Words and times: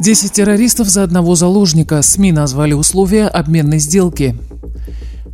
Десять 0.00 0.32
террористов 0.32 0.88
за 0.88 1.02
одного 1.02 1.34
заложника. 1.34 2.00
СМИ 2.00 2.32
назвали 2.32 2.72
условия 2.72 3.26
обменной 3.26 3.78
сделки. 3.80 4.34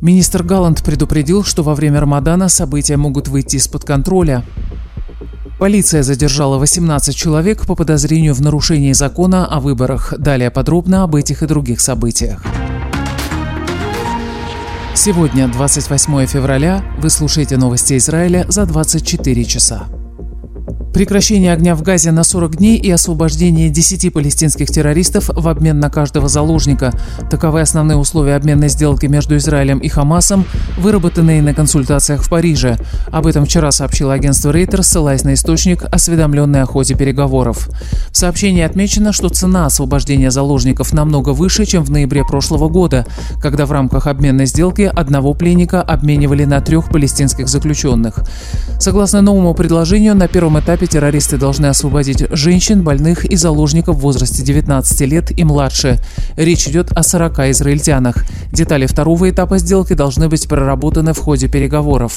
Министр 0.00 0.42
Галланд 0.42 0.82
предупредил, 0.82 1.44
что 1.44 1.62
во 1.62 1.76
время 1.76 2.00
Рамадана 2.00 2.48
события 2.48 2.96
могут 2.96 3.28
выйти 3.28 3.54
из-под 3.54 3.84
контроля. 3.84 4.44
Полиция 5.60 6.02
задержала 6.02 6.58
18 6.58 7.14
человек 7.14 7.66
по 7.66 7.76
подозрению 7.76 8.34
в 8.34 8.40
нарушении 8.40 8.92
закона 8.94 9.46
о 9.46 9.60
выборах. 9.60 10.12
Далее 10.18 10.50
подробно 10.50 11.04
об 11.04 11.14
этих 11.14 11.44
и 11.44 11.46
других 11.46 11.80
событиях. 11.80 12.42
Сегодня, 14.96 15.46
28 15.46 16.26
февраля, 16.26 16.82
вы 16.98 17.10
слушаете 17.10 17.56
новости 17.58 17.96
Израиля 17.96 18.44
за 18.48 18.66
24 18.66 19.44
часа. 19.44 19.86
Прекращение 20.92 21.52
огня 21.52 21.76
в 21.76 21.82
Газе 21.82 22.10
на 22.10 22.24
40 22.24 22.56
дней 22.56 22.76
и 22.76 22.90
освобождение 22.90 23.68
10 23.68 24.12
палестинских 24.12 24.68
террористов 24.68 25.28
в 25.28 25.46
обмен 25.46 25.78
на 25.78 25.90
каждого 25.90 26.28
заложника. 26.28 26.92
Таковы 27.30 27.60
основные 27.60 27.96
условия 27.96 28.34
обменной 28.34 28.68
сделки 28.68 29.06
между 29.06 29.36
Израилем 29.36 29.78
и 29.78 29.88
Хамасом, 29.88 30.44
выработанные 30.78 31.42
на 31.42 31.54
консультациях 31.54 32.22
в 32.22 32.30
Париже. 32.30 32.78
Об 33.12 33.26
этом 33.26 33.44
вчера 33.44 33.70
сообщило 33.70 34.14
агентство 34.14 34.50
Рейтер, 34.50 34.82
ссылаясь 34.82 35.24
на 35.24 35.34
источник, 35.34 35.84
осведомленный 35.84 36.62
о 36.62 36.66
ходе 36.66 36.94
переговоров. 36.94 37.68
В 38.10 38.16
сообщении 38.16 38.62
отмечено, 38.62 39.12
что 39.12 39.28
цена 39.28 39.66
освобождения 39.66 40.30
заложников 40.30 40.92
намного 40.92 41.30
выше, 41.30 41.66
чем 41.66 41.84
в 41.84 41.90
ноябре 41.90 42.24
прошлого 42.24 42.68
года, 42.68 43.06
когда 43.40 43.66
в 43.66 43.72
рамках 43.72 44.06
обменной 44.06 44.46
сделки 44.46 44.90
одного 44.92 45.34
пленника 45.34 45.82
обменивали 45.82 46.44
на 46.44 46.60
трех 46.60 46.88
палестинских 46.90 47.48
заключенных. 47.48 48.20
Согласно 48.80 49.20
новому 49.20 49.54
предложению, 49.54 50.16
на 50.16 50.28
первом 50.28 50.58
этапе 50.58 50.77
террористы 50.86 51.36
должны 51.36 51.66
освободить 51.66 52.24
женщин, 52.30 52.82
больных 52.82 53.24
и 53.24 53.36
заложников 53.36 53.96
в 53.96 54.00
возрасте 54.00 54.42
19 54.42 55.00
лет 55.02 55.38
и 55.38 55.44
младше. 55.44 55.98
Речь 56.36 56.68
идет 56.68 56.92
о 56.92 57.02
40 57.02 57.50
израильтянах. 57.50 58.24
Детали 58.52 58.86
второго 58.86 59.28
этапа 59.30 59.58
сделки 59.58 59.94
должны 59.94 60.28
быть 60.28 60.48
проработаны 60.48 61.12
в 61.12 61.18
ходе 61.18 61.48
переговоров. 61.48 62.16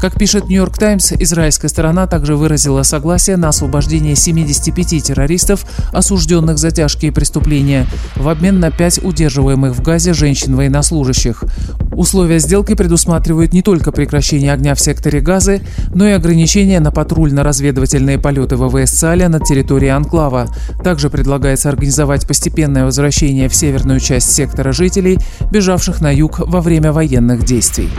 Как 0.00 0.18
пишет 0.18 0.48
Нью-Йорк 0.48 0.78
Таймс, 0.78 1.12
израильская 1.12 1.68
сторона 1.68 2.06
также 2.06 2.36
выразила 2.36 2.82
согласие 2.82 3.36
на 3.36 3.48
освобождение 3.48 4.16
75 4.16 5.02
террористов, 5.02 5.64
осужденных 5.92 6.58
за 6.58 6.70
тяжкие 6.70 7.12
преступления, 7.12 7.86
в 8.16 8.28
обмен 8.28 8.60
на 8.60 8.70
5 8.70 9.04
удерживаемых 9.04 9.74
в 9.74 9.82
Газе 9.82 10.12
женщин-военнослужащих. 10.12 11.44
Условия 11.92 12.38
сделки 12.38 12.74
предусматривают 12.74 13.52
не 13.52 13.62
только 13.62 13.92
прекращение 13.92 14.52
огня 14.52 14.74
в 14.74 14.80
секторе 14.80 15.20
Газы, 15.20 15.60
но 15.94 16.06
и 16.06 16.12
ограничение 16.12 16.80
на 16.80 16.90
патрульно-разведывательные 16.90 18.18
полеты 18.18 18.56
ВВС 18.56 18.90
ЦАЛЯ 18.90 19.28
над 19.28 19.44
территорией 19.44 19.92
Анклава. 19.92 20.48
Также 20.82 21.10
предлагается 21.10 21.68
организовать 21.68 22.26
постепенное 22.26 22.84
возвращение 22.84 23.48
в 23.48 23.54
северную 23.54 24.00
часть 24.00 24.32
сектора 24.32 24.72
жителей, 24.72 25.18
бежавших 25.50 26.00
на 26.00 26.12
юг 26.12 26.38
во 26.38 26.60
время 26.60 26.92
военных 26.92 27.44
действий. 27.44 27.90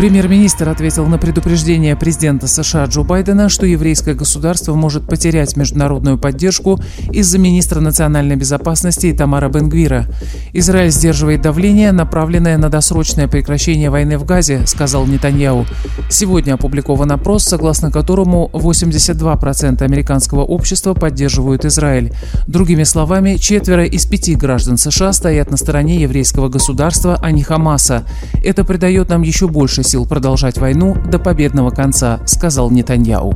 Премьер-министр 0.00 0.70
ответил 0.70 1.04
на 1.04 1.18
предупреждение 1.18 1.94
президента 1.94 2.48
США 2.48 2.86
Джо 2.86 3.02
Байдена, 3.02 3.50
что 3.50 3.66
еврейское 3.66 4.14
государство 4.14 4.74
может 4.74 5.06
потерять 5.06 5.58
международную 5.58 6.16
поддержку 6.16 6.80
из-за 7.12 7.38
министра 7.38 7.80
национальной 7.80 8.34
безопасности 8.34 9.12
Тамара 9.12 9.50
Бенгвира. 9.50 10.06
«Израиль 10.54 10.90
сдерживает 10.90 11.42
давление, 11.42 11.92
направленное 11.92 12.56
на 12.56 12.70
досрочное 12.70 13.28
прекращение 13.28 13.90
войны 13.90 14.16
в 14.16 14.24
Газе», 14.24 14.66
сказал 14.66 15.04
Нетаньяу. 15.04 15.66
Сегодня 16.08 16.54
опубликован 16.54 17.12
опрос, 17.12 17.44
согласно 17.44 17.92
которому 17.92 18.48
82% 18.54 19.82
американского 19.82 20.44
общества 20.44 20.94
поддерживают 20.94 21.66
Израиль. 21.66 22.14
Другими 22.46 22.84
словами, 22.84 23.36
четверо 23.36 23.84
из 23.84 24.06
пяти 24.06 24.34
граждан 24.34 24.78
США 24.78 25.12
стоят 25.12 25.50
на 25.50 25.58
стороне 25.58 26.00
еврейского 26.00 26.48
государства, 26.48 27.18
а 27.20 27.30
не 27.32 27.42
Хамаса. 27.42 28.04
Это 28.42 28.64
придает 28.64 29.10
нам 29.10 29.20
еще 29.20 29.46
больше 29.46 29.82
сил 29.90 30.06
продолжать 30.06 30.56
войну 30.58 30.94
до 31.10 31.18
победного 31.18 31.70
конца, 31.70 32.20
сказал 32.24 32.70
Нетаньяу. 32.70 33.34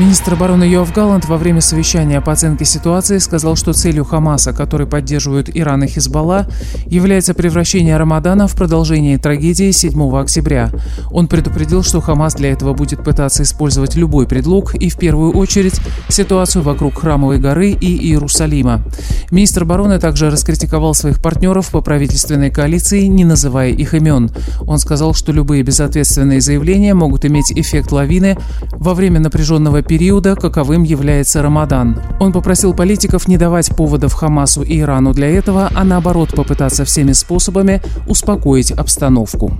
Министр 0.00 0.32
обороны 0.32 0.64
Йоав 0.64 0.94
Галланд 0.94 1.26
во 1.26 1.36
время 1.36 1.60
совещания 1.60 2.22
по 2.22 2.32
оценке 2.32 2.64
ситуации 2.64 3.18
сказал, 3.18 3.54
что 3.54 3.74
целью 3.74 4.06
Хамаса, 4.06 4.54
который 4.54 4.86
поддерживают 4.86 5.50
Иран 5.52 5.84
и 5.84 5.88
Хизбалла, 5.88 6.46
является 6.86 7.34
превращение 7.34 7.98
Рамадана 7.98 8.48
в 8.48 8.56
продолжение 8.56 9.18
трагедии 9.18 9.70
7 9.70 10.16
октября. 10.16 10.70
Он 11.10 11.26
предупредил, 11.26 11.82
что 11.82 12.00
Хамас 12.00 12.34
для 12.34 12.50
этого 12.50 12.72
будет 12.72 13.04
пытаться 13.04 13.42
использовать 13.42 13.94
любой 13.94 14.26
предлог 14.26 14.74
и, 14.74 14.88
в 14.88 14.96
первую 14.96 15.32
очередь, 15.32 15.78
ситуацию 16.08 16.62
вокруг 16.62 16.98
Храмовой 16.98 17.38
горы 17.38 17.68
и 17.68 18.08
Иерусалима. 18.08 18.82
Министр 19.30 19.64
обороны 19.64 19.98
также 19.98 20.30
раскритиковал 20.30 20.94
своих 20.94 21.20
партнеров 21.20 21.68
по 21.68 21.82
правительственной 21.82 22.50
коалиции, 22.50 23.02
не 23.02 23.26
называя 23.26 23.68
их 23.68 23.92
имен. 23.92 24.30
Он 24.62 24.78
сказал, 24.78 25.12
что 25.12 25.30
любые 25.30 25.62
безответственные 25.62 26.40
заявления 26.40 26.94
могут 26.94 27.26
иметь 27.26 27.52
эффект 27.52 27.92
лавины 27.92 28.38
во 28.72 28.94
время 28.94 29.20
напряженного 29.20 29.82
периода, 29.90 30.36
каковым 30.36 30.84
является 30.84 31.42
Рамадан. 31.42 32.00
Он 32.20 32.32
попросил 32.32 32.72
политиков 32.74 33.26
не 33.26 33.36
давать 33.36 33.74
поводов 33.74 34.12
Хамасу 34.12 34.62
и 34.62 34.78
Ирану 34.78 35.12
для 35.12 35.26
этого, 35.26 35.68
а 35.74 35.82
наоборот 35.82 36.30
попытаться 36.30 36.84
всеми 36.84 37.10
способами 37.10 37.82
успокоить 38.06 38.70
обстановку. 38.70 39.50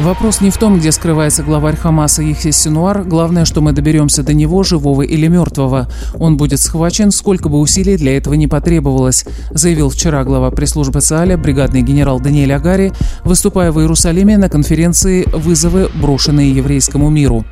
Вопрос 0.00 0.40
не 0.40 0.50
в 0.50 0.56
том, 0.56 0.78
где 0.78 0.90
скрывается 0.90 1.44
главарь 1.44 1.76
Хамаса 1.76 2.20
Ихси 2.20 2.50
Синуар, 2.50 3.04
главное, 3.04 3.44
что 3.44 3.60
мы 3.60 3.70
доберемся 3.70 4.24
до 4.24 4.34
него, 4.34 4.64
живого 4.64 5.02
или 5.02 5.28
мертвого. 5.28 5.88
Он 6.14 6.36
будет 6.36 6.58
схвачен, 6.58 7.12
сколько 7.12 7.48
бы 7.48 7.60
усилий 7.60 7.96
для 7.96 8.16
этого 8.16 8.34
не 8.34 8.48
потребовалось, 8.48 9.24
заявил 9.52 9.90
вчера 9.90 10.24
глава 10.24 10.50
пресс-службы 10.50 11.00
ЦААЛЯ, 11.00 11.38
бригадный 11.38 11.82
генерал 11.82 12.18
Даниэль 12.18 12.52
Агари, 12.52 12.92
выступая 13.22 13.70
в 13.70 13.78
Иерусалиме 13.78 14.36
на 14.36 14.48
конференции 14.48 15.26
«Вызовы, 15.32 15.88
брошенные 15.94 16.50
еврейскому 16.50 17.08
миру». 17.08 17.44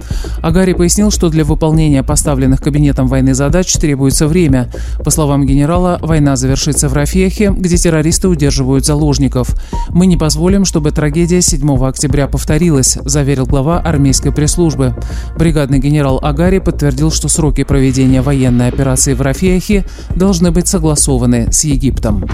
Агари 0.43 0.73
пояснил, 0.73 1.13
что 1.13 1.29
для 1.29 1.45
выполнения 1.45 2.03
поставленных 2.03 2.61
кабинетом 2.61 3.07
войны 3.07 3.35
задач 3.35 3.73
требуется 3.75 4.27
время. 4.27 4.69
По 5.05 5.11
словам 5.11 5.47
генерала, 5.47 6.01
война 6.03 6.35
завершится 6.35 6.89
в 6.89 6.93
Рафехе, 6.93 7.53
где 7.57 7.77
террористы 7.77 8.27
удерживают 8.27 8.85
заложников. 8.85 9.55
Мы 9.91 10.07
не 10.07 10.17
позволим, 10.17 10.65
чтобы 10.65 10.91
трагедия 10.91 11.41
7 11.41 11.87
октября 11.87 12.27
повторилось, 12.43 12.99
заверил 13.05 13.47
глава 13.47 13.79
армейской 13.79 14.33
пресс-службы. 14.33 14.97
Бригадный 15.39 15.79
генерал 15.79 16.19
Агари 16.21 16.59
подтвердил, 16.59 17.13
что 17.13 17.29
сроки 17.29 17.63
проведения 17.63 18.21
военной 18.21 18.67
операции 18.67 19.15
в 19.15 19.21
Рафиахе 19.21 19.85
должны 20.17 20.51
быть 20.51 20.67
согласованы 20.67 21.53
с 21.53 21.63
Египтом. 21.63 22.25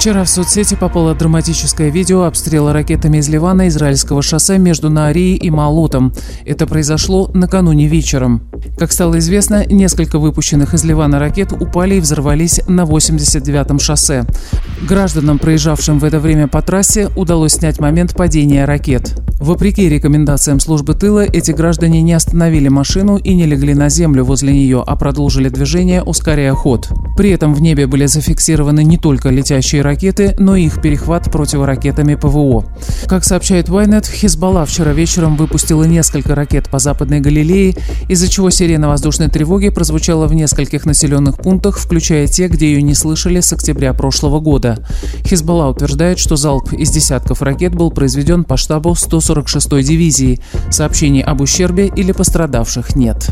Вчера 0.00 0.24
в 0.24 0.30
соцсети 0.30 0.76
попало 0.76 1.14
драматическое 1.14 1.90
видео 1.90 2.22
обстрела 2.22 2.72
ракетами 2.72 3.18
из 3.18 3.28
Ливана 3.28 3.68
израильского 3.68 4.22
шоссе 4.22 4.56
между 4.56 4.88
Наарией 4.88 5.36
и 5.36 5.50
Малутом. 5.50 6.14
Это 6.46 6.66
произошло 6.66 7.30
накануне 7.34 7.86
вечером. 7.86 8.48
Как 8.78 8.92
стало 8.92 9.18
известно, 9.18 9.66
несколько 9.66 10.18
выпущенных 10.18 10.72
из 10.72 10.84
Ливана 10.84 11.18
ракет 11.18 11.52
упали 11.52 11.96
и 11.96 12.00
взорвались 12.00 12.62
на 12.66 12.84
89-м 12.84 13.78
шоссе. 13.78 14.24
Гражданам, 14.88 15.38
проезжавшим 15.38 15.98
в 15.98 16.04
это 16.04 16.18
время 16.18 16.48
по 16.48 16.62
трассе, 16.62 17.10
удалось 17.14 17.52
снять 17.52 17.78
момент 17.78 18.16
падения 18.16 18.64
ракет. 18.64 19.20
Вопреки 19.38 19.86
рекомендациям 19.86 20.60
службы 20.60 20.94
тыла, 20.94 21.26
эти 21.26 21.50
граждане 21.50 22.00
не 22.00 22.14
остановили 22.14 22.68
машину 22.68 23.18
и 23.18 23.34
не 23.34 23.44
легли 23.44 23.74
на 23.74 23.90
землю 23.90 24.24
возле 24.24 24.54
нее, 24.54 24.82
а 24.86 24.96
продолжили 24.96 25.50
движение, 25.50 26.02
ускоряя 26.02 26.54
ход. 26.54 26.88
При 27.20 27.32
этом 27.32 27.52
в 27.52 27.60
небе 27.60 27.86
были 27.86 28.06
зафиксированы 28.06 28.82
не 28.82 28.96
только 28.96 29.28
летящие 29.28 29.82
ракеты, 29.82 30.34
но 30.38 30.56
и 30.56 30.64
их 30.64 30.80
перехват 30.80 31.30
противоракетами 31.30 32.14
ПВО. 32.14 32.64
Как 33.08 33.24
сообщает 33.24 33.68
Вайнет, 33.68 34.06
Хизбалла 34.06 34.64
вчера 34.64 34.94
вечером 34.94 35.36
выпустила 35.36 35.84
несколько 35.84 36.34
ракет 36.34 36.70
по 36.70 36.78
Западной 36.78 37.20
Галилее, 37.20 37.76
из-за 38.08 38.26
чего 38.30 38.48
сирена 38.48 38.88
воздушной 38.88 39.28
тревоги 39.28 39.68
прозвучала 39.68 40.28
в 40.28 40.32
нескольких 40.32 40.86
населенных 40.86 41.36
пунктах, 41.36 41.76
включая 41.76 42.26
те, 42.26 42.48
где 42.48 42.72
ее 42.72 42.80
не 42.80 42.94
слышали 42.94 43.40
с 43.40 43.52
октября 43.52 43.92
прошлого 43.92 44.40
года. 44.40 44.78
Хизбалла 45.22 45.66
утверждает, 45.66 46.18
что 46.18 46.36
залп 46.36 46.72
из 46.72 46.88
десятков 46.88 47.42
ракет 47.42 47.74
был 47.74 47.90
произведен 47.90 48.44
по 48.44 48.56
штабу 48.56 48.92
146-й 48.92 49.82
дивизии. 49.82 50.40
Сообщений 50.70 51.20
об 51.20 51.42
ущербе 51.42 51.92
или 51.94 52.12
пострадавших 52.12 52.96
нет. 52.96 53.28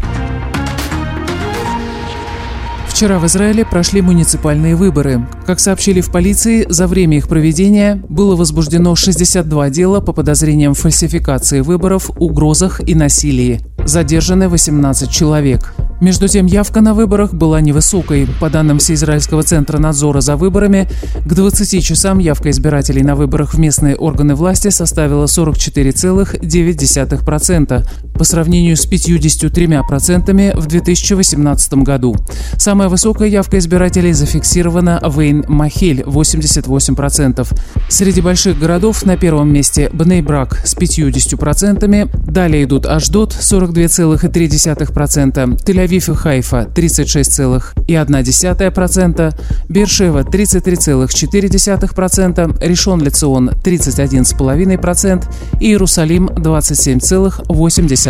Вчера 2.99 3.21
в 3.21 3.27
Израиле 3.27 3.65
прошли 3.65 4.03
муниципальные 4.03 4.75
выборы. 4.75 5.25
Как 5.47 5.61
сообщили 5.61 6.01
в 6.01 6.11
полиции, 6.11 6.67
за 6.69 6.89
время 6.89 7.19
их 7.19 7.29
проведения 7.29 8.03
было 8.09 8.35
возбуждено 8.35 8.97
62 8.97 9.71
дела 9.71 10.01
по 10.01 10.13
подозрениям 10.13 10.75
в 10.75 10.81
фальсификации 10.81 11.61
выборов, 11.61 12.11
угрозах 12.19 12.81
и 12.81 12.97
насилии. 12.97 13.61
Задержаны 13.85 14.49
18 14.49 15.09
человек. 15.13 15.77
Между 16.01 16.29
тем, 16.29 16.47
явка 16.47 16.81
на 16.81 16.95
выборах 16.95 17.35
была 17.35 17.61
невысокой. 17.61 18.29
По 18.41 18.49
данным 18.51 18.79
Всеизраильского 18.79 19.43
центра 19.43 19.79
надзора 19.79 20.21
за 20.21 20.37
выборами, 20.37 20.89
к 21.25 21.35
20 21.35 21.85
часам 21.85 22.19
явка 22.19 22.51
избирателей 22.51 23.03
на 23.03 23.17
выборах 23.17 23.55
в 23.55 23.59
местные 23.59 23.97
органы 23.97 24.37
власти 24.37 24.69
составила 24.69 25.25
44,9% 25.25 27.89
по 28.19 28.25
сравнению 28.25 28.77
с 28.77 28.87
53% 28.87 30.61
в 30.61 30.67
2018 30.67 31.73
году. 31.75 32.17
Самая 32.59 32.91
высокая 32.91 33.29
явка 33.29 33.59
избирателей 33.59 34.13
зафиксирована 34.13 35.01
в 35.03 35.19
Эйн-Махель– 35.21 36.03
88%. 36.07 37.59
Среди 37.89 38.21
больших 38.21 38.59
городов 38.59 39.07
на 39.07 39.17
первом 39.17 39.51
месте 39.51 39.89
Бнейбрак 39.93 40.67
с 40.67 40.77
50%, 40.77 42.11
далее 42.31 42.65
идут 42.65 42.85
Аждот– 42.85 43.33
42,3%, 43.41 45.65
тель 45.65 45.79
Тель-Авив 45.79 46.13
и 46.13 46.15
Хайфа 46.15 46.69
36,1%, 46.75 49.35
Бершева 49.69 50.23
33,4%, 50.23 52.67
Решон 52.67 53.03
Лицион 53.03 53.51
31,5% 53.51 55.25
и 55.61 55.69
Иерусалим 55.69 56.27
27,8%. 56.27 58.08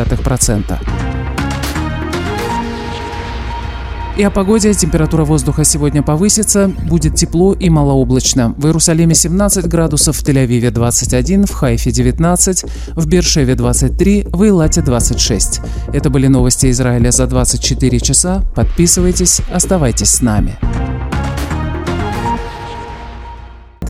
И 4.18 4.22
о 4.24 4.30
погоде. 4.30 4.74
Температура 4.74 5.24
воздуха 5.24 5.62
сегодня 5.62 6.02
повысится. 6.02 6.72
Будет 6.88 7.14
тепло 7.14 7.54
и 7.54 7.70
малооблачно. 7.70 8.52
В 8.58 8.66
Иерусалиме 8.66 9.14
17 9.14 9.66
градусов, 9.66 10.16
в 10.16 10.24
Тель-Авиве 10.24 10.72
21, 10.72 11.46
в 11.46 11.52
Хайфе 11.52 11.92
19, 11.92 12.64
в 12.96 13.06
Бершеве 13.06 13.54
23, 13.54 14.26
в 14.32 14.44
Илате 14.44 14.82
26. 14.82 15.60
Это 15.92 16.10
были 16.10 16.26
новости 16.26 16.68
Израиля 16.68 17.12
за 17.12 17.28
24 17.28 18.00
часа. 18.00 18.42
Подписывайтесь, 18.56 19.40
оставайтесь 19.52 20.10
с 20.10 20.20
нами. 20.20 20.58